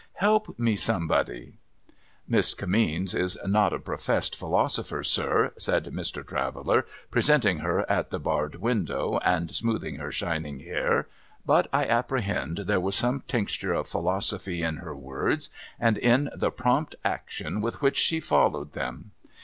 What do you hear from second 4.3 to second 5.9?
philosopher, sir,' said